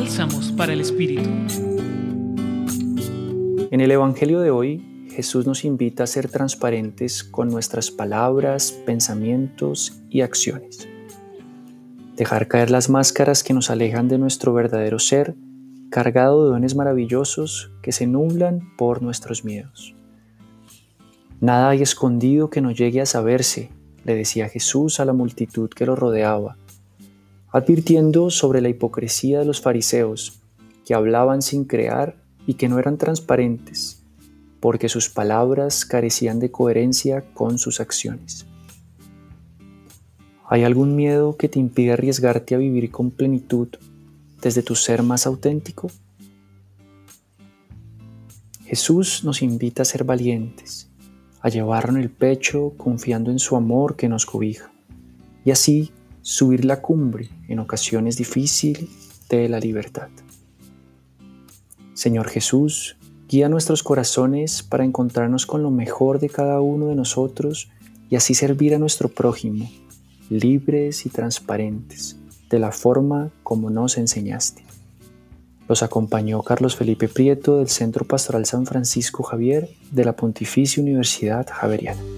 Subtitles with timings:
[0.00, 1.28] Bálsamos para el Espíritu.
[3.72, 10.00] En el Evangelio de hoy, Jesús nos invita a ser transparentes con nuestras palabras, pensamientos
[10.08, 10.86] y acciones.
[12.14, 15.34] Dejar caer las máscaras que nos alejan de nuestro verdadero ser,
[15.90, 19.96] cargado de dones maravillosos que se nublan por nuestros miedos.
[21.40, 23.72] Nada hay escondido que no llegue a saberse,
[24.04, 26.56] le decía Jesús a la multitud que lo rodeaba,
[27.58, 30.40] advirtiendo sobre la hipocresía de los fariseos,
[30.86, 32.16] que hablaban sin crear
[32.46, 34.02] y que no eran transparentes,
[34.60, 38.46] porque sus palabras carecían de coherencia con sus acciones.
[40.48, 43.68] ¿Hay algún miedo que te impide arriesgarte a vivir con plenitud
[44.40, 45.90] desde tu ser más auténtico?
[48.64, 50.88] Jesús nos invita a ser valientes,
[51.40, 54.72] a llevarlo en el pecho confiando en su amor que nos cobija,
[55.44, 55.92] y así
[56.28, 58.86] subir la cumbre en ocasiones difíciles
[59.30, 60.08] de la libertad.
[61.94, 62.98] Señor Jesús,
[63.30, 67.70] guía nuestros corazones para encontrarnos con lo mejor de cada uno de nosotros
[68.10, 69.70] y así servir a nuestro prójimo,
[70.28, 72.18] libres y transparentes,
[72.50, 74.62] de la forma como nos enseñaste.
[75.66, 81.46] Los acompañó Carlos Felipe Prieto del Centro Pastoral San Francisco Javier de la Pontificia Universidad
[81.50, 82.17] Javeriana.